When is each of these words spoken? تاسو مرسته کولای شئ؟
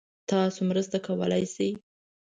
تاسو 0.29 0.59
مرسته 0.69 0.97
کولای 1.05 1.43
شئ؟ 1.53 1.69